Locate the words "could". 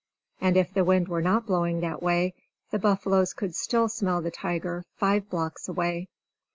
3.35-3.53